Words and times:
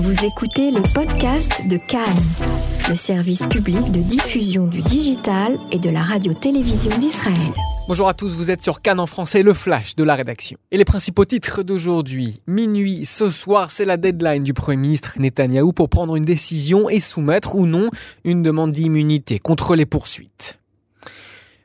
Vous 0.00 0.24
écoutez 0.24 0.70
les 0.70 0.80
podcasts 0.94 1.66
de 1.66 1.76
Cannes, 1.76 2.22
le 2.88 2.94
service 2.94 3.42
public 3.46 3.90
de 3.90 3.98
diffusion 3.98 4.68
du 4.68 4.80
digital 4.80 5.58
et 5.72 5.78
de 5.80 5.90
la 5.90 6.02
radio-télévision 6.02 6.96
d'Israël. 6.98 7.34
Bonjour 7.88 8.08
à 8.08 8.14
tous, 8.14 8.32
vous 8.32 8.52
êtes 8.52 8.62
sur 8.62 8.80
Cannes 8.80 9.00
en 9.00 9.08
français, 9.08 9.42
le 9.42 9.52
flash 9.52 9.96
de 9.96 10.04
la 10.04 10.14
rédaction. 10.14 10.56
Et 10.70 10.76
les 10.76 10.84
principaux 10.84 11.24
titres 11.24 11.64
d'aujourd'hui. 11.64 12.40
Minuit, 12.46 13.06
ce 13.06 13.28
soir, 13.28 13.72
c'est 13.72 13.84
la 13.84 13.96
deadline 13.96 14.44
du 14.44 14.54
Premier 14.54 14.76
ministre 14.76 15.14
Netanyahou 15.18 15.72
pour 15.72 15.88
prendre 15.88 16.14
une 16.14 16.24
décision 16.24 16.88
et 16.88 17.00
soumettre 17.00 17.56
ou 17.56 17.66
non 17.66 17.90
une 18.22 18.44
demande 18.44 18.70
d'immunité 18.70 19.40
contre 19.40 19.74
les 19.74 19.84
poursuites. 19.84 20.60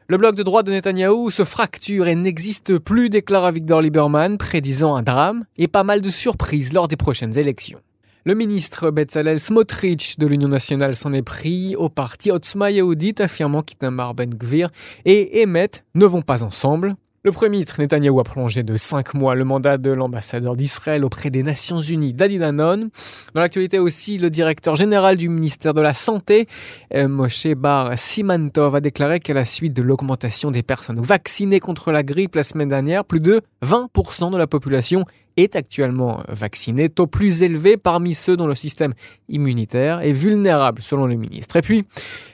Le 0.07 0.17
bloc 0.17 0.33
de 0.33 0.41
droite 0.41 0.65
de 0.65 0.71
Netanyahou 0.71 1.29
se 1.29 1.45
fracture 1.45 2.07
et 2.07 2.15
n'existe 2.15 2.79
plus, 2.79 3.11
déclara 3.11 3.51
Victor 3.51 3.83
Lieberman, 3.83 4.39
prédisant 4.39 4.95
un 4.95 5.03
drame 5.03 5.45
et 5.59 5.67
pas 5.67 5.83
mal 5.83 6.01
de 6.01 6.09
surprises 6.09 6.73
lors 6.73 6.87
des 6.87 6.97
prochaines 6.97 7.37
élections. 7.37 7.79
Le 8.25 8.35
ministre 8.35 8.89
Betzalel 8.89 9.37
Smotrich 9.37 10.17
de 10.17 10.25
l'Union 10.25 10.47
nationale 10.47 10.95
s'en 10.95 11.11
est 11.11 11.23
pris 11.23 11.75
au 11.75 11.89
parti 11.89 12.31
Otzma 12.31 12.71
Yehudit, 12.71 13.15
affirmant 13.19 13.63
qu'Itamar 13.63 14.13
Ben 14.13 14.29
Gvir 14.33 14.69
et 15.03 15.41
Emet 15.41 15.69
ne 15.93 16.05
vont 16.05 16.21
pas 16.21 16.45
ensemble. 16.45 16.95
Le 17.25 17.33
Premier 17.33 17.51
ministre 17.51 17.81
Netanyahou 17.81 18.21
a 18.21 18.23
prolongé 18.23 18.63
de 18.63 18.77
5 18.77 19.13
mois 19.13 19.35
le 19.35 19.43
mandat 19.43 19.77
de 19.77 19.91
l'ambassadeur 19.91 20.55
d'Israël 20.55 21.03
auprès 21.03 21.29
des 21.31 21.43
Nations 21.43 21.81
Unies, 21.81 22.13
Dadi 22.13 22.37
Danon. 22.37 22.89
Dans 23.33 23.41
l'actualité 23.41 23.79
aussi, 23.79 24.17
le 24.17 24.29
directeur 24.29 24.77
général 24.77 25.17
du 25.17 25.27
ministère 25.27 25.73
de 25.73 25.81
la 25.81 25.93
Santé, 25.93 26.47
euh, 26.93 27.09
Moshe 27.09 27.47
Bar 27.47 27.97
Simantov, 27.97 28.75
a 28.75 28.81
déclaré 28.81 29.19
qu'à 29.19 29.33
la 29.33 29.45
suite 29.45 29.73
de 29.73 29.81
l'augmentation 29.81 30.49
des 30.49 30.63
personnes 30.63 31.01
vaccinées 31.01 31.59
contre 31.61 31.91
la 31.91 32.03
grippe 32.03 32.35
la 32.35 32.43
semaine 32.43 32.69
dernière, 32.69 33.03
plus 33.03 33.21
de 33.21 33.41
20% 33.65 34.31
de 34.31 34.37
la 34.37 34.47
population 34.47 35.05
est 35.37 35.55
actuellement 35.55 36.23
vacciné, 36.27 36.89
taux 36.89 37.07
plus 37.07 37.43
élevé 37.43 37.77
parmi 37.77 38.13
ceux 38.13 38.37
dont 38.37 38.47
le 38.47 38.55
système 38.55 38.93
immunitaire 39.29 40.01
est 40.01 40.11
vulnérable 40.11 40.81
selon 40.81 41.05
le 41.05 41.15
ministre. 41.15 41.55
Et 41.55 41.61
puis 41.61 41.85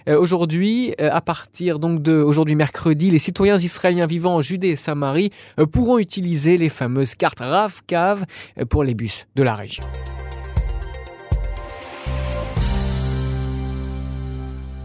euh, 0.08 0.20
aujourd'hui, 0.20 0.94
euh, 1.02 1.10
à 1.12 1.22
partir 1.22 1.80
donc 1.80 2.02
de 2.02 2.14
aujourd'hui 2.14 2.56
mercredi, 2.56 3.12
les 3.12 3.20
citoyens 3.20 3.58
israéliens 3.58 4.08
vivant 4.08 4.36
en 4.36 4.42
Judée 4.42 4.70
et 4.70 4.76
Samarie 4.76 5.32
euh, 5.60 5.66
pourront 5.66 6.00
utiliser 6.00 6.58
les 6.58 6.70
fameuses 6.70 7.16
cartes 7.16 7.40
RAV-CAV 7.40 8.24
pour 8.70 8.84
les 8.84 8.94
bus 8.94 9.28
de 9.36 9.44
la 9.44 9.56
région. 9.56 9.84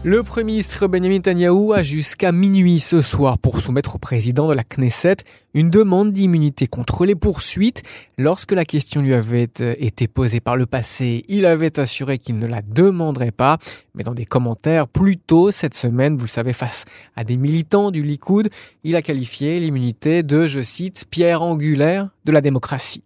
Le 0.07 0.21
Premier 0.21 0.51
ministre 0.51 0.85
Benjamin 0.85 1.15
Netanyahu 1.15 1.73
a 1.73 1.81
jusqu'à 1.81 2.31
minuit 2.31 2.79
ce 2.79 3.01
soir 3.01 3.39
pour 3.39 3.59
soumettre 3.59 3.95
au 3.95 3.97
président 3.97 4.47
de 4.47 4.53
la 4.53 4.63
Knesset 4.63 5.17
une 5.55 5.71
demande 5.71 6.11
d'immunité 6.11 6.67
contre 6.67 7.07
les 7.07 7.15
poursuites. 7.15 7.81
Lorsque 8.19 8.51
la 8.51 8.65
question 8.65 9.01
lui 9.01 9.15
avait 9.15 9.49
euh, 9.61 9.73
été 9.79 10.07
posée 10.07 10.41
par 10.41 10.57
le 10.57 10.67
passé, 10.67 11.25
il 11.27 11.47
avait 11.47 11.79
assuré 11.79 12.19
qu'il 12.19 12.37
ne 12.37 12.45
la 12.45 12.61
demanderait 12.61 13.31
pas. 13.31 13.57
Mais 13.95 14.03
dans 14.03 14.13
des 14.13 14.25
commentaires 14.25 14.87
plus 14.87 15.17
tôt 15.17 15.49
cette 15.49 15.73
semaine, 15.73 16.17
vous 16.17 16.25
le 16.25 16.29
savez, 16.29 16.53
face 16.53 16.85
à 17.15 17.23
des 17.23 17.35
militants 17.35 17.89
du 17.89 18.03
Likoud, 18.03 18.49
il 18.83 18.95
a 18.95 19.01
qualifié 19.01 19.59
l'immunité 19.59 20.21
de, 20.21 20.45
je 20.45 20.61
cite, 20.61 21.05
pierre 21.09 21.41
angulaire 21.41 22.11
de 22.25 22.31
la 22.31 22.41
démocratie. 22.41 23.03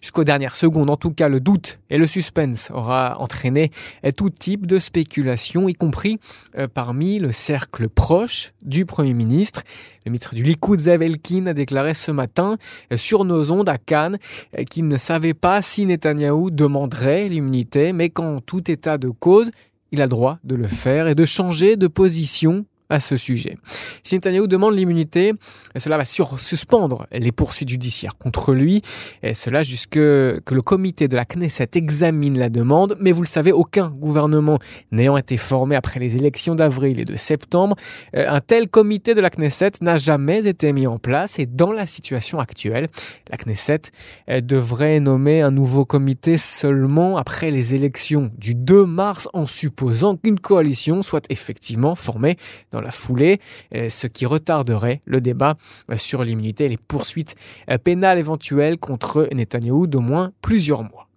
Jusqu'aux 0.00 0.24
dernières 0.24 0.56
secondes, 0.56 0.90
en 0.90 0.96
tout 0.96 1.12
cas, 1.12 1.28
le 1.28 1.40
doute 1.40 1.78
et 1.88 1.98
le 1.98 2.06
suspense 2.06 2.70
aura 2.74 3.16
entraîné 3.20 3.70
tout 4.16 4.30
type 4.30 4.66
de 4.66 4.78
spéculation, 4.78 5.68
y 5.68 5.74
compris 5.74 6.18
euh, 6.58 6.66
parmi 6.72 7.18
le 7.18 7.32
cercle 7.32 7.88
proche 7.88 8.52
du 8.62 8.84
Premier 8.86 9.14
ministre. 9.14 9.62
Le 10.04 10.10
ministre 10.10 10.34
du 10.34 10.42
Likoud, 10.42 10.80
Zavelkin, 10.80 11.46
a 11.46 11.54
déclaré 11.54 11.94
ce 11.94 12.10
matin 12.10 12.56
euh, 12.92 12.96
sur 12.96 13.24
nos 13.24 13.52
ondes 13.52 13.68
à 13.68 13.78
Cannes 13.78 14.18
euh, 14.58 14.64
qu'il 14.64 14.88
ne 14.88 14.96
savait 14.96 15.34
pas 15.34 15.62
si 15.62 15.86
Netanyahou 15.86 16.50
demanderait 16.50 17.28
l'immunité, 17.28 17.92
mais 17.92 18.10
qu'en 18.10 18.40
tout 18.40 18.70
état 18.70 18.98
de 18.98 19.08
cause, 19.08 19.50
il 19.92 20.02
a 20.02 20.08
droit 20.08 20.38
de 20.42 20.56
le 20.56 20.66
faire 20.66 21.06
et 21.06 21.14
de 21.14 21.24
changer 21.24 21.76
de 21.76 21.86
position 21.86 22.64
ce 23.00 23.16
sujet. 23.16 23.56
Si 24.02 24.14
Netanyahu 24.14 24.48
demande 24.48 24.76
l'immunité, 24.76 25.32
cela 25.76 25.96
va 25.96 26.04
suspendre 26.04 27.06
les 27.12 27.32
poursuites 27.32 27.68
judiciaires 27.68 28.16
contre 28.16 28.52
lui, 28.54 28.82
et 29.22 29.34
cela 29.34 29.62
jusque 29.62 29.90
que 29.92 30.54
le 30.54 30.62
comité 30.62 31.08
de 31.08 31.16
la 31.16 31.24
Knesset 31.24 31.70
examine 31.74 32.38
la 32.38 32.48
demande, 32.48 32.96
mais 33.00 33.12
vous 33.12 33.22
le 33.22 33.28
savez, 33.28 33.52
aucun 33.52 33.88
gouvernement 33.88 34.58
n'ayant 34.90 35.16
été 35.16 35.36
formé 35.36 35.76
après 35.76 36.00
les 36.00 36.16
élections 36.16 36.54
d'avril 36.54 37.00
et 37.00 37.04
de 37.04 37.16
septembre, 37.16 37.76
euh, 38.16 38.26
un 38.28 38.40
tel 38.40 38.68
comité 38.68 39.14
de 39.14 39.20
la 39.20 39.30
Knesset 39.30 39.72
n'a 39.80 39.96
jamais 39.96 40.46
été 40.46 40.72
mis 40.72 40.86
en 40.86 40.98
place, 40.98 41.38
et 41.38 41.46
dans 41.46 41.72
la 41.72 41.86
situation 41.86 42.38
actuelle, 42.40 42.88
la 43.30 43.36
Knesset 43.36 43.82
euh, 44.28 44.40
devrait 44.40 45.00
nommer 45.00 45.40
un 45.40 45.50
nouveau 45.50 45.84
comité 45.84 46.36
seulement 46.36 47.16
après 47.16 47.50
les 47.50 47.74
élections 47.74 48.30
du 48.36 48.54
2 48.54 48.84
mars, 48.84 49.28
en 49.32 49.46
supposant 49.46 50.16
qu'une 50.16 50.38
coalition 50.38 51.02
soit 51.02 51.24
effectivement 51.30 51.94
formée 51.94 52.36
dans 52.70 52.80
la 52.82 52.90
foulée, 52.90 53.38
euh, 53.74 53.88
ce 53.88 54.06
qui 54.06 54.26
retarderait 54.26 55.00
le 55.04 55.20
débat 55.20 55.56
euh, 55.90 55.96
sur 55.96 56.24
l'immunité 56.24 56.66
et 56.66 56.68
les 56.68 56.76
poursuites 56.76 57.34
euh, 57.70 57.78
pénales 57.78 58.18
éventuelles 58.18 58.78
contre 58.78 59.28
Netanyahou 59.32 59.86
d'au 59.86 60.00
moins 60.00 60.32
plusieurs 60.42 60.82
mois. 60.82 61.08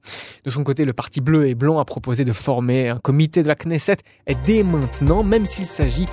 De 0.46 0.52
son 0.52 0.64
côté, 0.64 0.86
le 0.86 0.94
parti 0.94 1.20
bleu 1.20 1.48
et 1.48 1.56
blanc 1.56 1.80
a 1.80 1.86
proposé 1.86 2.24
de 2.24 2.32
former 2.32 2.90
un 2.90 3.00
comité 3.00 3.42
de 3.42 3.48
la 3.48 3.56
Knesset 3.56 3.98
dès 4.46 4.62
maintenant, 4.62 5.24
même 5.24 5.48
s'il 5.48 5.66
s'agit 5.66 6.06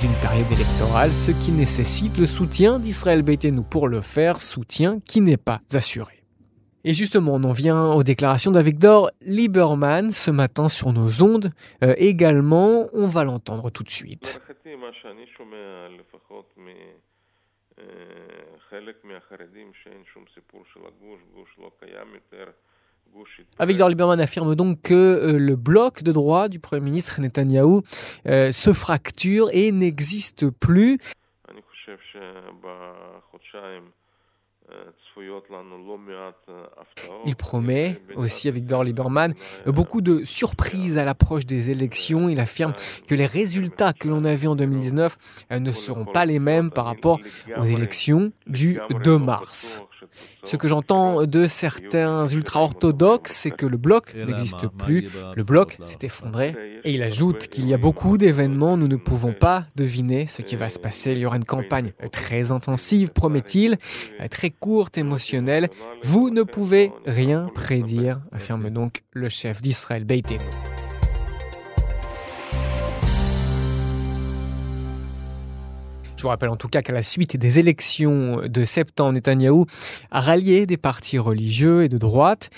d'une 0.00 0.12
période 0.22 0.50
électorale, 0.52 1.10
ce 1.10 1.32
qui 1.32 1.50
nécessite 1.50 2.16
le 2.18 2.26
soutien 2.26 2.78
d'Israël 2.78 3.22
Beitenu 3.22 3.62
pour 3.68 3.88
le 3.88 4.02
faire, 4.02 4.40
soutien 4.40 5.00
qui 5.04 5.20
n'est 5.20 5.36
pas 5.36 5.60
assuré. 5.72 6.19
Et 6.82 6.94
justement, 6.94 7.34
on 7.34 7.44
en 7.44 7.52
vient 7.52 7.92
aux 7.92 8.02
déclarations 8.02 8.50
d'Avigdor 8.50 9.10
Lieberman 9.20 10.10
ce 10.10 10.30
matin 10.30 10.68
sur 10.68 10.92
nos 10.92 11.22
ondes. 11.22 11.52
Euh, 11.84 11.94
également, 11.98 12.88
on 12.94 13.06
va 13.06 13.24
l'entendre 13.24 13.68
tout 13.70 13.82
de 13.82 13.90
suite. 13.90 14.40
Avigdor 23.58 23.88
Lieberman 23.88 24.20
affirme 24.20 24.54
donc 24.54 24.80
que 24.82 24.94
euh, 24.94 25.38
le 25.38 25.56
bloc 25.56 26.02
de 26.02 26.12
droit 26.12 26.48
du 26.48 26.60
Premier 26.60 26.84
ministre 26.84 27.20
Netanyahou 27.20 27.82
euh, 28.26 28.52
se 28.52 28.72
fracture 28.72 29.48
et 29.52 29.72
n'existe 29.72 30.48
plus. 30.50 30.98
Il 37.26 37.36
promet 37.36 38.00
aussi 38.16 38.48
avec 38.48 38.64
Dor 38.64 38.84
Lieberman 38.84 39.34
beaucoup 39.66 40.00
de 40.00 40.24
surprises 40.24 40.98
à 40.98 41.04
l'approche 41.04 41.46
des 41.46 41.70
élections. 41.70 42.28
Il 42.28 42.40
affirme 42.40 42.72
que 43.06 43.14
les 43.14 43.26
résultats 43.26 43.92
que 43.92 44.08
l'on 44.08 44.24
a 44.24 44.34
vus 44.34 44.48
en 44.48 44.56
2019 44.56 45.16
ne 45.50 45.70
seront 45.72 46.04
pas 46.04 46.24
les 46.24 46.38
mêmes 46.38 46.70
par 46.70 46.84
rapport 46.84 47.20
aux 47.56 47.64
élections 47.64 48.32
du 48.46 48.80
2 49.04 49.18
mars. 49.18 49.82
Ce 50.44 50.56
que 50.56 50.68
j'entends 50.68 51.26
de 51.26 51.46
certains 51.46 52.26
ultra-orthodoxes, 52.26 53.32
c'est 53.32 53.50
que 53.50 53.66
le 53.66 53.76
bloc 53.76 54.14
n'existe 54.14 54.68
plus, 54.68 55.08
le 55.34 55.44
bloc 55.44 55.76
s'est 55.80 55.98
effondré, 56.02 56.54
et 56.84 56.92
il 56.92 57.02
ajoute 57.02 57.48
qu'il 57.48 57.66
y 57.68 57.74
a 57.74 57.78
beaucoup 57.78 58.18
d'événements, 58.18 58.76
nous 58.76 58.88
ne 58.88 58.96
pouvons 58.96 59.32
pas 59.32 59.66
deviner 59.76 60.26
ce 60.26 60.42
qui 60.42 60.56
va 60.56 60.68
se 60.68 60.78
passer. 60.78 61.12
Il 61.12 61.18
y 61.18 61.26
aura 61.26 61.36
une 61.36 61.44
campagne 61.44 61.92
très 62.12 62.52
intensive, 62.52 63.10
promet-il, 63.10 63.76
très 64.30 64.50
courte, 64.50 64.98
émotionnelle. 64.98 65.68
Vous 66.02 66.30
ne 66.30 66.42
pouvez 66.42 66.92
rien 67.06 67.50
prédire, 67.54 68.20
affirme 68.32 68.70
donc 68.70 69.02
le 69.12 69.28
chef 69.28 69.60
d'Israël, 69.60 70.04
Beitenu. 70.04 70.38
Je 76.20 76.24
vous 76.24 76.28
rappelle 76.28 76.50
en 76.50 76.56
tout 76.56 76.68
cas 76.68 76.82
qu'à 76.82 76.92
la 76.92 77.00
suite 77.00 77.38
des 77.38 77.60
élections 77.60 78.42
de 78.46 78.64
septembre, 78.64 79.12
Netanyahou 79.12 79.64
a 80.10 80.20
rallié 80.20 80.66
des 80.66 80.76
partis 80.76 81.18
religieux 81.18 81.82
et 81.84 81.88
de 81.88 81.96
droite 81.96 82.50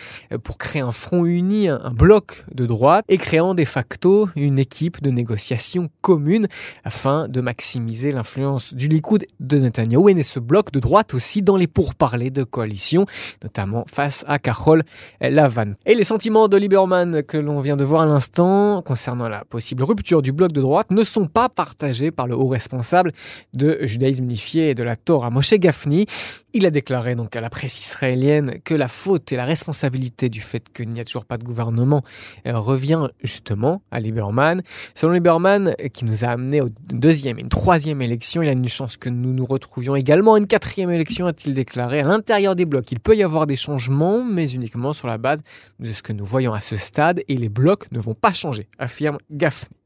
pour 0.42 0.58
créer 0.58 0.82
un 0.82 0.90
front 0.90 1.24
uni, 1.24 1.68
un 1.68 1.92
bloc 1.92 2.44
de 2.52 2.66
droite, 2.66 3.04
et 3.06 3.19
créant 3.19 3.54
de 3.54 3.64
facto 3.64 4.28
une 4.34 4.58
équipe 4.58 5.00
de 5.00 5.10
négociation 5.10 5.90
commune 6.00 6.48
afin 6.82 7.28
de 7.28 7.40
maximiser 7.40 8.10
l'influence 8.10 8.75
du 8.75 8.88
Likoud 8.88 9.26
de 9.38 9.58
Netanyahou 9.58 10.08
et 10.08 10.22
ce 10.25 10.40
bloc 10.40 10.72
de 10.72 10.81
droite 10.81 11.14
aussi 11.14 11.40
dans 11.40 11.56
les 11.56 11.69
pourparlers 11.69 12.32
de 12.32 12.42
coalition, 12.42 13.06
notamment 13.44 13.84
face 13.88 14.25
à 14.26 14.40
Karol 14.40 14.82
Lavan. 15.20 15.75
Et 15.87 15.94
les 15.94 16.02
sentiments 16.02 16.48
de 16.48 16.56
Lieberman 16.56 17.22
que 17.22 17.38
l'on 17.38 17.60
vient 17.60 17.76
de 17.76 17.84
voir 17.84 18.02
à 18.02 18.06
l'instant 18.06 18.82
concernant 18.82 19.28
la 19.28 19.44
possible 19.44 19.84
rupture 19.84 20.20
du 20.20 20.32
bloc 20.32 20.50
de 20.50 20.60
droite 20.60 20.90
ne 20.90 21.04
sont 21.04 21.26
pas 21.26 21.48
partagés 21.48 22.10
par 22.10 22.26
le 22.26 22.34
haut 22.34 22.48
responsable 22.48 23.12
de 23.54 23.78
judaïsme 23.82 24.25
unifié 24.25 24.70
et 24.70 24.75
de 24.75 24.82
la 24.82 24.96
Torah. 24.96 25.31
Moshe 25.31 25.54
Gafni, 25.54 26.06
il 26.54 26.66
a 26.66 26.70
déclaré 26.70 27.14
donc 27.14 27.37
à 27.37 27.40
la 27.40 27.50
presse 27.50 27.81
israélienne 27.81 28.58
que 28.64 28.75
la 28.75 28.88
faute 28.88 29.32
et 29.32 29.37
la 29.37 29.44
responsabilité 29.44 30.28
du 30.28 30.40
fait 30.40 30.64
qu'il 30.72 30.90
n'y 30.90 31.00
a 31.00 31.04
toujours 31.04 31.25
pas 31.25 31.38
de 31.38 31.44
gouvernement 31.44 32.02
euh, 32.46 32.58
revient 32.58 33.08
justement 33.22 33.82
à 33.90 34.00
Lieberman. 34.00 34.62
Selon 34.94 35.12
Lieberman, 35.12 35.75
qui 35.93 36.04
nous 36.04 36.25
a 36.25 36.28
amené 36.28 36.60
aux 36.60 36.70
deuxième 36.93 37.38
et 37.38 37.43
une 37.43 37.49
troisième 37.49 38.02
élection, 38.02 38.43
il 38.43 38.49
a 38.49 38.52
une 38.52 38.69
chance 38.69 38.96
que 38.96 39.08
nous 39.08 39.32
nous 39.32 39.44
retrouvions 39.44 39.96
également 39.96 40.34
à 40.34 40.38
une 40.38 40.46
quatrième 40.46 40.90
élection, 40.90 41.26
a-t-il 41.26 41.54
déclaré. 41.54 42.00
À 42.00 42.04
l'intérieur 42.04 42.54
des 42.54 42.64
blocs, 42.64 42.90
il 42.93 43.00
peut 43.00 43.16
y 43.16 43.22
avoir 43.22 43.46
des 43.46 43.56
changements, 43.56 44.25
mais 44.25 44.50
uniquement 44.50 44.93
sur 44.93 45.08
la 45.08 45.19
base 45.19 45.43
de 45.78 45.93
ce 45.93 46.02
que 46.02 46.12
nous 46.12 46.25
voyons 46.25 46.52
à 46.52 46.60
ce 46.60 46.76
stade, 46.76 47.22
et 47.28 47.37
les 47.37 47.49
blocs 47.49 47.90
ne 47.93 47.99
vont 47.99 48.14
pas 48.14 48.32
changer, 48.32 48.69
affirme 48.78 49.19
Gafni. 49.31 49.81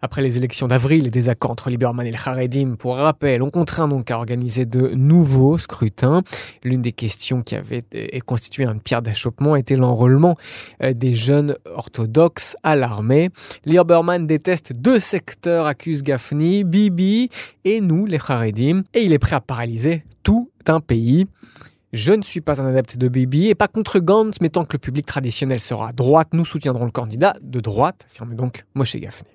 Après 0.00 0.22
les 0.22 0.36
élections 0.36 0.68
d'avril, 0.68 1.04
les 1.04 1.10
désaccords 1.10 1.50
entre 1.50 1.70
Lieberman 1.70 2.06
et 2.06 2.12
le 2.12 2.16
Haredim, 2.16 2.76
pour 2.76 2.96
rappel, 2.96 3.42
ont 3.42 3.50
contraint 3.50 3.88
donc 3.88 4.10
à 4.10 4.16
organiser 4.16 4.64
de 4.64 4.88
nouveaux 4.94 5.58
scrutins. 5.58 6.22
L'une 6.62 6.82
des 6.82 6.92
questions 6.92 7.42
qui 7.42 7.56
avait 7.56 7.84
constitué 8.24 8.64
une 8.64 8.80
pierre 8.80 9.02
d'achoppement 9.02 9.56
était 9.56 9.74
l'enrôlement 9.76 10.36
euh, 10.82 10.92
des 10.92 11.14
jeunes 11.14 11.56
orthodoxes 11.64 12.56
à 12.62 12.76
l'armée. 12.76 13.30
Lieberman 13.64 14.26
déteste 14.26 14.72
deux 14.72 15.00
secteurs, 15.00 15.66
accuse 15.66 16.02
Gafni, 16.02 16.62
Bibi 16.62 17.28
et 17.64 17.80
nous, 17.80 18.06
les 18.06 18.18
Haredim, 18.18 18.82
et 18.94 19.02
il 19.02 19.12
est 19.12 19.18
prêt 19.18 19.36
à 19.36 19.40
paralyser 19.40 20.04
tout 20.22 20.50
un 20.68 20.80
pays. 20.80 21.26
Je 21.92 22.12
ne 22.12 22.22
suis 22.22 22.42
pas 22.42 22.60
un 22.60 22.66
adepte 22.66 22.98
de 22.98 23.08
Bibi 23.08 23.48
et 23.48 23.54
pas 23.54 23.66
contre 23.66 23.98
Gantz, 23.98 24.36
mais 24.40 24.50
tant 24.50 24.64
que 24.64 24.74
le 24.74 24.78
public 24.78 25.06
traditionnel 25.06 25.58
sera 25.58 25.88
à 25.88 25.92
droite, 25.92 26.28
nous 26.34 26.44
soutiendrons 26.44 26.84
le 26.84 26.90
candidat 26.90 27.32
de 27.42 27.60
droite, 27.60 28.06
affirme 28.10 28.34
donc 28.34 28.64
Moshe 28.74 28.96
Gafni. 28.96 29.30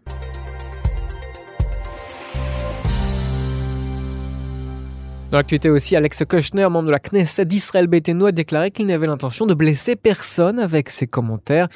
Dans 5.34 5.40
l'actualité 5.40 5.72
aussi, 5.72 5.96
Alex 5.96 6.26
Kushner, 6.30 6.70
membre 6.70 6.86
de 6.86 6.92
la 6.92 7.00
Knesset 7.00 7.46
d'Israël 7.46 7.88
Betenu, 7.88 8.28
a 8.28 8.32
déclaré 8.32 8.70
qu'il 8.70 8.86
n'avait 8.86 9.08
l'intention 9.08 9.48
de 9.48 9.56
blesser 9.56 9.96
personne 9.96 10.60
avec 10.60 10.92
ses 10.92 11.08
commentaires 11.08 11.70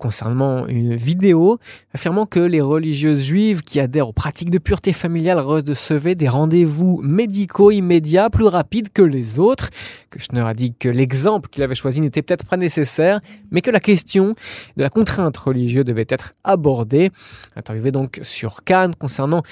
concernant 0.00 0.66
une 0.66 0.96
vidéo 0.96 1.60
affirmant 1.92 2.26
que 2.26 2.40
les 2.40 2.60
religieuses 2.60 3.20
juives 3.20 3.60
qui 3.60 3.78
adhèrent 3.78 4.08
aux 4.08 4.12
pratiques 4.12 4.50
de 4.50 4.58
pureté 4.58 4.92
familiale 4.92 5.38
recevaient 5.38 6.16
des 6.16 6.28
rendez-vous 6.28 7.02
médicaux 7.04 7.70
immédiats 7.70 8.30
plus 8.30 8.46
rapides 8.46 8.88
que 8.92 9.02
les 9.02 9.38
autres. 9.38 9.70
Kushner 10.10 10.40
a 10.40 10.52
dit 10.52 10.74
que 10.76 10.88
l'exemple 10.88 11.48
qu'il 11.50 11.62
avait 11.62 11.76
choisi 11.76 12.00
n'était 12.00 12.22
peut-être 12.22 12.46
pas 12.46 12.56
nécessaire, 12.56 13.20
mais 13.52 13.60
que 13.60 13.70
la 13.70 13.78
question 13.78 14.34
de 14.76 14.82
la 14.82 14.90
contrainte 14.90 15.36
religieuse 15.36 15.84
devait 15.84 16.06
être 16.08 16.34
abordée. 16.42 17.12
Interviewé 17.54 17.92
donc 17.92 18.18
sur 18.24 18.64
Cannes 18.64 18.96
concernant 18.98 19.42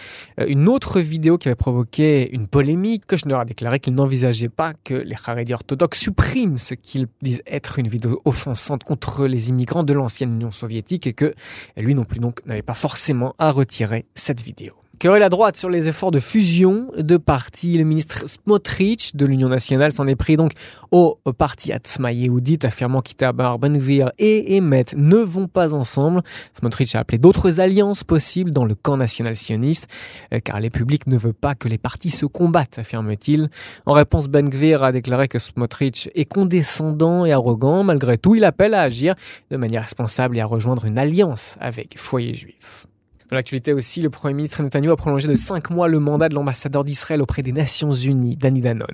euh, 0.41 0.47
une 0.49 0.67
autre 0.67 0.99
vidéo 0.99 1.39
qui 1.39 1.47
avait 1.47 1.55
provoqué 1.55 2.29
une 2.35 2.49
polémique, 2.49 3.07
Kushner 3.07 3.35
a 3.35 3.45
déclaré 3.53 3.81
qu'il 3.81 3.95
n'envisageait 3.95 4.49
pas 4.49 4.73
que 4.83 4.95
les 4.95 5.17
Haredi 5.27 5.53
orthodoxes 5.53 6.01
suppriment 6.01 6.57
ce 6.57 6.73
qu'ils 6.73 7.07
disent 7.21 7.43
être 7.47 7.79
une 7.79 7.87
vidéo 7.87 8.23
offensante 8.25 8.83
contre 8.83 9.27
les 9.27 9.51
immigrants 9.51 9.85
de 9.85 9.93
l'ancienne 9.93 10.33
Union 10.33 10.51
soviétique 10.51 11.07
et 11.07 11.13
que 11.13 11.35
lui 11.77 11.95
non 11.95 12.05
plus 12.05 12.19
donc 12.19 12.45
n'avait 12.47 12.63
pas 12.63 12.73
forcément 12.73 13.35
à 13.39 13.51
retirer 13.51 14.07
cette 14.15 14.41
vidéo. 14.41 14.82
Que 15.03 15.09
la 15.09 15.29
droite 15.29 15.57
sur 15.57 15.69
les 15.69 15.89
efforts 15.89 16.13
de 16.13 16.21
fusion 16.21 16.87
de 16.97 17.17
partis 17.17 17.77
Le 17.77 17.83
ministre 17.83 18.29
Smotrich 18.29 19.17
de 19.17 19.27
l'Union 19.27 19.49
nationale 19.49 19.91
s'en 19.91 20.07
est 20.07 20.15
pris 20.15 20.37
donc 20.37 20.53
au 20.93 21.19
parti 21.37 21.73
Atzma 21.73 22.13
Yehudit, 22.13 22.61
affirmant 22.63 23.01
qu'Itamar 23.01 23.59
Ben-Gvir 23.59 24.13
et 24.21 24.57
Emmet 24.57 24.85
ne 24.95 25.17
vont 25.17 25.49
pas 25.49 25.75
ensemble. 25.75 26.23
Smotrich 26.57 26.95
a 26.95 27.01
appelé 27.01 27.19
d'autres 27.19 27.59
alliances 27.59 28.05
possibles 28.05 28.53
dans 28.53 28.65
le 28.65 28.77
camp 28.77 28.97
national 28.97 29.35
sioniste, 29.35 29.89
euh, 30.33 30.39
car 30.39 30.61
les 30.61 30.71
publics 30.71 31.09
ne 31.09 31.19
veulent 31.19 31.35
pas 31.35 31.57
que 31.57 31.67
les 31.67 31.79
partis 31.79 32.11
se 32.11 32.25
combattent, 32.25 32.79
affirme-t-il. 32.79 33.51
En 33.87 33.95
réponse, 33.95 34.29
Ben-Gvir 34.29 34.85
a 34.85 34.93
déclaré 34.93 35.27
que 35.27 35.41
Smotrich 35.41 36.11
est 36.15 36.27
condescendant 36.27 37.25
et 37.25 37.33
arrogant. 37.33 37.83
Malgré 37.83 38.19
tout, 38.19 38.37
il 38.37 38.45
appelle 38.45 38.73
à 38.73 38.83
agir 38.83 39.17
de 39.51 39.57
manière 39.57 39.83
responsable 39.83 40.39
et 40.39 40.41
à 40.41 40.47
rejoindre 40.47 40.85
une 40.85 40.97
alliance 40.97 41.57
avec 41.59 41.99
Foyer 41.99 42.35
Juif. 42.35 42.87
Dans 43.33 43.37
l'actualité 43.37 43.73
aussi, 43.73 44.03
le 44.03 44.11
Premier 44.11 44.35
ministre 44.35 44.63
Netanyahu 44.63 44.93
a 44.93 44.97
prolongé 44.97 45.27
de 45.27 45.37
cinq 45.37 45.71
mois 45.71 45.89
le 45.89 45.99
mandat 45.99 46.29
de 46.29 46.35
l'ambassadeur 46.35 46.85
d'Israël 46.85 47.23
auprès 47.23 47.41
des 47.41 47.53
Nations 47.53 47.91
Unies, 47.91 48.37
Danny 48.37 48.61
Danon. 48.61 48.85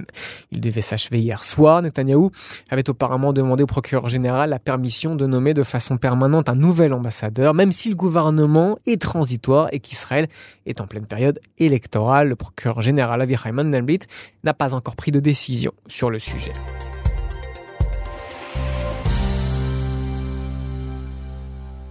Il 0.52 0.60
devait 0.60 0.80
s'achever 0.80 1.18
hier 1.18 1.42
soir. 1.42 1.82
Netanyahu 1.82 2.30
avait 2.70 2.88
auparavant 2.88 3.32
demandé 3.32 3.64
au 3.64 3.66
procureur 3.66 4.08
général 4.08 4.50
la 4.50 4.60
permission 4.60 5.16
de 5.16 5.26
nommer 5.26 5.54
de 5.54 5.64
façon 5.64 5.96
permanente 5.96 6.48
un 6.48 6.54
nouvel 6.54 6.92
ambassadeur, 6.92 7.52
même 7.52 7.72
si 7.72 7.88
le 7.88 7.96
gouvernement 7.96 8.78
est 8.86 9.02
transitoire 9.02 9.70
et 9.72 9.80
qu'Israël 9.80 10.28
est 10.66 10.80
en 10.80 10.86
pleine 10.86 11.06
période 11.06 11.40
électorale. 11.58 12.28
Le 12.28 12.36
procureur 12.36 12.80
général 12.80 13.20
Avichai 13.20 13.50
Mandelblit 13.50 14.02
n'a 14.44 14.54
pas 14.54 14.72
encore 14.72 14.94
pris 14.94 15.10
de 15.10 15.18
décision 15.18 15.72
sur 15.88 16.10
le 16.10 16.20
sujet. 16.20 16.52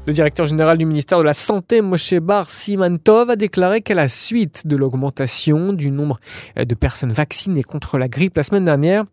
Le 0.07 0.13
directeur 0.13 0.45
général 0.45 0.77
du 0.77 0.85
ministère 0.85 1.17
de 1.17 1.23
la 1.25 1.33
Santé, 1.33 1.81
Moshe 1.81 2.13
Bar 2.13 2.47
Simantov, 2.47 3.29
a 3.29 3.35
déclaré 3.35 3.81
qu'à 3.81 3.93
la 3.93 4.07
suite 4.07 4.65
de 4.65 4.77
l'augmentation 4.77 5.73
du 5.73 5.91
nombre 5.91 6.17
de 6.55 6.75
personnes 6.75 7.11
vaccinées 7.11 7.61
contre 7.61 7.97
la 7.97 8.07
grippe 8.07 8.37
la 8.37 8.43
semaine 8.43 8.63
dernière, 8.63 9.03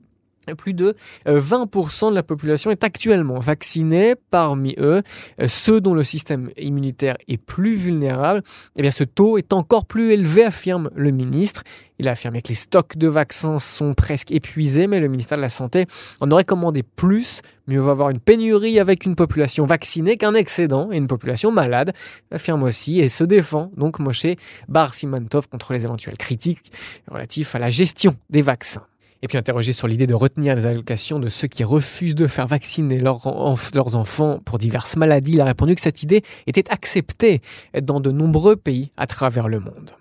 plus 0.52 0.74
de 0.74 0.94
20% 1.26 2.06
euh, 2.06 2.10
de 2.10 2.14
la 2.14 2.22
population 2.22 2.70
est 2.70 2.84
actuellement 2.84 3.38
vaccinée. 3.38 4.14
Parmi 4.30 4.74
eux, 4.78 5.02
euh, 5.40 5.48
ceux 5.48 5.80
dont 5.80 5.94
le 5.94 6.02
système 6.02 6.50
immunitaire 6.58 7.16
est 7.28 7.38
plus 7.38 7.76
vulnérable, 7.76 8.42
eh 8.76 8.82
bien 8.82 8.90
ce 8.90 9.04
taux 9.04 9.38
est 9.38 9.52
encore 9.52 9.86
plus 9.86 10.12
élevé, 10.12 10.44
affirme 10.44 10.90
le 10.94 11.10
ministre. 11.10 11.62
Il 11.98 12.08
a 12.08 12.12
affirmé 12.12 12.42
que 12.42 12.48
les 12.48 12.54
stocks 12.54 12.96
de 12.96 13.06
vaccins 13.06 13.58
sont 13.58 13.94
presque 13.94 14.32
épuisés, 14.32 14.86
mais 14.86 15.00
le 15.00 15.08
ministère 15.08 15.38
de 15.38 15.42
la 15.42 15.48
Santé 15.48 15.86
en 16.20 16.30
aurait 16.30 16.44
commandé 16.44 16.82
plus. 16.82 17.40
Mieux 17.68 17.78
vaut 17.78 17.90
avoir 17.90 18.10
une 18.10 18.18
pénurie 18.18 18.78
avec 18.78 19.06
une 19.06 19.14
population 19.14 19.64
vaccinée 19.64 20.16
qu'un 20.16 20.34
excédent 20.34 20.90
et 20.92 20.96
une 20.96 21.06
population 21.06 21.50
malade, 21.50 21.92
affirme 22.30 22.62
aussi 22.64 22.98
et 22.98 23.08
se 23.08 23.24
défend 23.24 23.70
donc 23.76 24.00
Moshe 24.00 24.26
Bar 24.68 24.92
Simantov 24.92 25.48
contre 25.48 25.72
les 25.72 25.84
éventuelles 25.84 26.18
critiques 26.18 26.72
relatifs 27.08 27.54
à 27.54 27.58
la 27.58 27.70
gestion 27.70 28.16
des 28.28 28.42
vaccins. 28.42 28.86
Et 29.24 29.26
puis 29.26 29.38
interrogé 29.38 29.72
sur 29.72 29.88
l'idée 29.88 30.06
de 30.06 30.12
retenir 30.12 30.54
les 30.54 30.66
allocations 30.66 31.18
de 31.18 31.30
ceux 31.30 31.48
qui 31.48 31.64
refusent 31.64 32.14
de 32.14 32.26
faire 32.26 32.46
vacciner 32.46 32.98
leurs 32.98 33.26
enfants 33.26 34.38
pour 34.44 34.58
diverses 34.58 34.96
maladies, 34.96 35.32
il 35.32 35.40
a 35.40 35.46
répondu 35.46 35.74
que 35.74 35.80
cette 35.80 36.02
idée 36.02 36.22
était 36.46 36.70
acceptée 36.70 37.40
dans 37.82 38.00
de 38.00 38.10
nombreux 38.10 38.54
pays 38.54 38.90
à 38.98 39.06
travers 39.06 39.48
le 39.48 39.60
monde. 39.60 39.92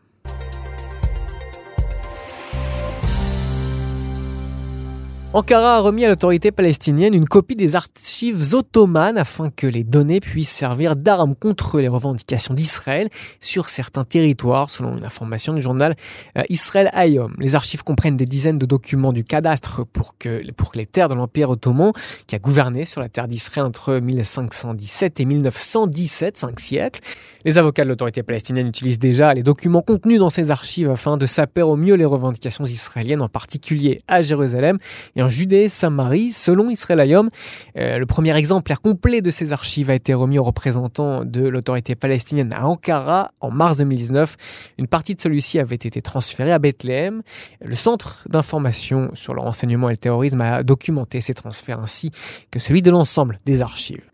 Ankara 5.35 5.77
a 5.77 5.79
remis 5.79 6.05
à 6.05 6.09
l'autorité 6.09 6.51
palestinienne 6.51 7.15
une 7.15 7.27
copie 7.27 7.55
des 7.55 7.75
archives 7.75 8.53
ottomanes 8.53 9.17
afin 9.17 9.49
que 9.49 9.65
les 9.65 9.83
données 9.83 10.19
puissent 10.19 10.51
servir 10.51 10.95
d'armes 10.95 11.33
contre 11.33 11.79
les 11.79 11.87
revendications 11.87 12.53
d'Israël 12.53 13.09
sur 13.41 13.67
certains 13.67 14.03
territoires, 14.03 14.69
selon 14.69 14.95
une 14.95 15.03
information 15.03 15.55
du 15.55 15.61
journal 15.61 15.95
euh, 16.37 16.43
Israël 16.49 16.91
Hayom. 16.93 17.33
Les 17.39 17.55
archives 17.55 17.83
comprennent 17.83 18.15
des 18.15 18.27
dizaines 18.27 18.59
de 18.59 18.67
documents 18.67 19.11
du 19.11 19.23
cadastre 19.23 19.83
pour, 19.87 20.15
que, 20.19 20.51
pour 20.51 20.73
les 20.75 20.85
terres 20.85 21.07
de 21.07 21.15
l'Empire 21.15 21.49
ottoman 21.49 21.93
qui 22.27 22.35
a 22.35 22.39
gouverné 22.39 22.85
sur 22.85 23.01
la 23.01 23.09
terre 23.09 23.27
d'Israël 23.27 23.65
entre 23.65 23.97
1517 23.97 25.19
et 25.19 25.25
1917, 25.25 26.37
cinq 26.37 26.59
siècles. 26.59 26.99
Les 27.43 27.57
avocats 27.57 27.83
de 27.83 27.89
l'autorité 27.89 28.21
palestinienne 28.21 28.67
utilisent 28.67 28.99
déjà 28.99 29.33
les 29.33 29.41
documents 29.41 29.81
contenus 29.81 30.19
dans 30.19 30.29
ces 30.29 30.51
archives 30.51 30.91
afin 30.91 31.17
de 31.17 31.25
saper 31.25 31.63
au 31.63 31.75
mieux 31.75 31.95
les 31.95 32.05
revendications 32.05 32.65
israéliennes, 32.65 33.23
en 33.23 33.29
particulier 33.29 33.99
à 34.07 34.21
Jérusalem 34.21 34.77
en 35.23 35.29
Judée, 35.29 35.69
Samarie, 35.69 36.31
selon 36.31 36.69
Israël 36.69 36.99
Ayom. 36.99 37.29
Euh, 37.77 37.97
le 37.97 38.05
premier 38.05 38.35
exemplaire 38.35 38.81
complet 38.81 39.21
de 39.21 39.31
ces 39.31 39.53
archives 39.53 39.89
a 39.89 39.95
été 39.95 40.13
remis 40.13 40.37
aux 40.37 40.43
représentants 40.43 41.23
de 41.23 41.47
l'autorité 41.47 41.95
palestinienne 41.95 42.53
à 42.53 42.67
Ankara 42.67 43.31
en 43.39 43.49
mars 43.49 43.77
2019. 43.77 44.35
Une 44.77 44.87
partie 44.87 45.15
de 45.15 45.21
celui-ci 45.21 45.59
avait 45.59 45.75
été 45.75 46.01
transférée 46.01 46.51
à 46.51 46.59
Bethléem. 46.59 47.21
Le 47.61 47.75
centre 47.75 48.23
d'information 48.29 49.11
sur 49.13 49.33
le 49.33 49.41
renseignement 49.41 49.89
et 49.89 49.93
le 49.93 49.97
terrorisme 49.97 50.41
a 50.41 50.63
documenté 50.63 51.21
ces 51.21 51.33
transferts 51.33 51.79
ainsi 51.79 52.11
que 52.51 52.59
celui 52.59 52.81
de 52.81 52.91
l'ensemble 52.91 53.37
des 53.45 53.61
archives. 53.61 54.12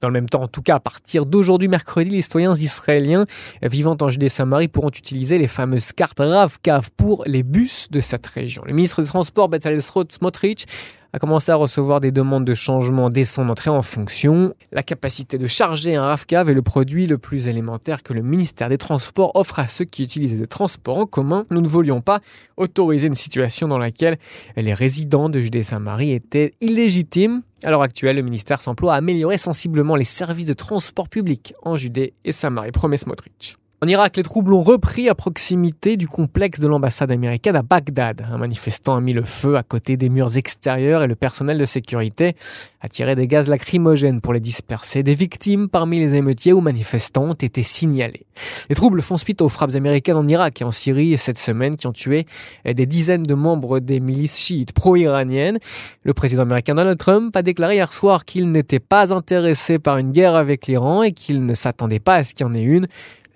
Dans 0.00 0.08
le 0.08 0.12
même 0.12 0.28
temps, 0.28 0.42
en 0.42 0.48
tout 0.48 0.62
cas, 0.62 0.76
à 0.76 0.80
partir 0.80 1.26
d'aujourd'hui, 1.26 1.68
mercredi, 1.68 2.10
les 2.10 2.22
citoyens 2.22 2.54
israéliens 2.54 3.24
vivant 3.62 3.96
en 4.00 4.08
Judée-Samarie 4.08 4.68
pourront 4.68 4.90
utiliser 4.90 5.38
les 5.38 5.48
fameuses 5.48 5.92
cartes 5.92 6.20
RAV-CAV 6.20 6.90
pour 6.96 7.24
les 7.26 7.42
bus 7.42 7.88
de 7.90 8.00
cette 8.00 8.26
région. 8.26 8.62
Le 8.64 8.72
ministre 8.72 9.02
des 9.02 9.08
Transports, 9.08 9.48
Bezalel 9.48 9.82
Smotrich, 9.82 10.66
a 11.12 11.18
commencé 11.18 11.50
à 11.52 11.56
recevoir 11.56 12.00
des 12.00 12.12
demandes 12.12 12.44
de 12.44 12.54
changement 12.54 13.10
dès 13.10 13.24
son 13.24 13.48
entrée 13.48 13.70
en 13.70 13.82
fonction. 13.82 14.52
La 14.72 14.82
capacité 14.82 15.38
de 15.38 15.46
charger 15.46 15.96
un 15.96 16.02
RAV-CAV 16.02 16.50
est 16.50 16.54
le 16.54 16.62
produit 16.62 17.06
le 17.06 17.18
plus 17.18 17.48
élémentaire 17.48 18.02
que 18.02 18.12
le 18.12 18.22
ministère 18.22 18.68
des 18.68 18.78
Transports 18.78 19.32
offre 19.34 19.58
à 19.58 19.66
ceux 19.66 19.84
qui 19.84 20.02
utilisent 20.02 20.38
des 20.38 20.46
transports 20.46 20.98
en 20.98 21.06
commun. 21.06 21.46
Nous 21.50 21.60
ne 21.60 21.68
voulions 21.68 22.00
pas 22.00 22.20
autoriser 22.56 23.06
une 23.06 23.14
situation 23.14 23.68
dans 23.68 23.78
laquelle 23.78 24.18
les 24.56 24.74
résidents 24.74 25.28
de 25.28 25.40
Judée-Samarie 25.40 26.12
étaient 26.12 26.52
illégitimes 26.60 27.42
à 27.64 27.70
l'heure 27.70 27.82
actuelle, 27.82 28.14
le 28.14 28.22
ministère 28.22 28.60
s'emploie 28.60 28.94
à 28.94 28.98
améliorer 28.98 29.36
sensiblement 29.36 29.96
les 29.96 30.04
services 30.04 30.46
de 30.46 30.52
transport 30.52 31.08
public 31.08 31.54
en 31.62 31.74
Judée 31.74 32.14
et 32.24 32.30
Samarie, 32.30 32.70
promet 32.70 32.96
Smotrich. 32.96 33.56
En 33.80 33.86
Irak, 33.86 34.16
les 34.16 34.24
troubles 34.24 34.54
ont 34.54 34.62
repris 34.64 35.08
à 35.08 35.14
proximité 35.14 35.96
du 35.96 36.08
complexe 36.08 36.58
de 36.58 36.66
l'ambassade 36.66 37.12
américaine 37.12 37.54
à 37.54 37.62
Bagdad. 37.62 38.26
Un 38.28 38.36
manifestant 38.36 38.94
a 38.94 39.00
mis 39.00 39.12
le 39.12 39.22
feu 39.22 39.56
à 39.56 39.62
côté 39.62 39.96
des 39.96 40.08
murs 40.08 40.36
extérieurs 40.36 41.04
et 41.04 41.06
le 41.06 41.14
personnel 41.14 41.58
de 41.58 41.64
sécurité 41.64 42.34
a 42.80 42.88
tiré 42.88 43.14
des 43.14 43.28
gaz 43.28 43.48
lacrymogènes 43.48 44.20
pour 44.20 44.32
les 44.32 44.40
disperser. 44.40 45.04
Des 45.04 45.14
victimes 45.14 45.68
parmi 45.68 46.00
les 46.00 46.16
émeutiers 46.16 46.52
ou 46.52 46.60
manifestants 46.60 47.22
ont 47.22 47.34
été 47.34 47.62
signalées. 47.62 48.26
Les 48.68 48.74
troubles 48.74 49.00
font 49.00 49.16
suite 49.16 49.42
aux 49.42 49.48
frappes 49.48 49.76
américaines 49.76 50.16
en 50.16 50.26
Irak 50.26 50.60
et 50.60 50.64
en 50.64 50.72
Syrie 50.72 51.16
cette 51.16 51.38
semaine 51.38 51.76
qui 51.76 51.86
ont 51.86 51.92
tué 51.92 52.26
des 52.64 52.86
dizaines 52.86 53.22
de 53.22 53.34
membres 53.34 53.78
des 53.78 54.00
milices 54.00 54.40
chiites 54.40 54.72
pro-iraniennes. 54.72 55.60
Le 56.02 56.14
président 56.14 56.42
américain 56.42 56.74
Donald 56.74 56.98
Trump 56.98 57.36
a 57.36 57.42
déclaré 57.42 57.76
hier 57.76 57.92
soir 57.92 58.24
qu'il 58.24 58.50
n'était 58.50 58.80
pas 58.80 59.12
intéressé 59.12 59.78
par 59.78 59.98
une 59.98 60.10
guerre 60.10 60.34
avec 60.34 60.66
l'Iran 60.66 61.04
et 61.04 61.12
qu'il 61.12 61.46
ne 61.46 61.54
s'attendait 61.54 62.00
pas 62.00 62.16
à 62.16 62.24
ce 62.24 62.34
qu'il 62.34 62.44
y 62.44 62.48
en 62.48 62.54
ait 62.54 62.62
une 62.62 62.88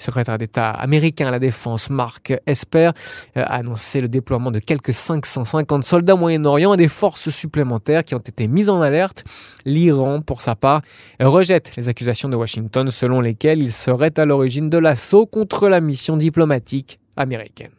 secrétaire 0.02 0.38
d'État 0.38 0.70
américain 0.70 1.28
à 1.28 1.30
la 1.30 1.38
Défense, 1.38 1.90
Mark 1.90 2.34
Esper, 2.46 2.90
euh, 3.36 3.42
a 3.42 3.56
annoncé 3.56 4.00
le 4.00 4.08
déploiement 4.08 4.50
de 4.50 4.58
quelques 4.58 4.92
550 4.92 5.84
soldats 5.84 6.16
Moyen-Orient 6.16 6.74
et 6.74 6.76
des 6.76 6.88
forces 6.88 7.30
supplémentaires 7.30 8.04
qui 8.04 8.14
ont 8.14 8.18
été 8.18 8.48
mises 8.48 8.68
en 8.68 8.80
alerte. 8.80 9.24
L'Iran, 9.64 10.22
pour 10.22 10.40
sa 10.40 10.54
part, 10.54 10.80
rejette 11.20 11.76
les 11.76 11.88
accusations 11.88 12.28
de 12.28 12.36
Washington 12.36 12.90
selon 12.90 13.20
lesquelles 13.20 13.62
il 13.62 13.72
serait 13.72 14.18
à 14.18 14.24
l'origine 14.24 14.68
de 14.68 14.78
l'assaut 14.78 15.26
contre 15.26 15.68
la 15.68 15.80
mission 15.80 16.16
diplomatique 16.16 16.98
américaine. 17.16 17.72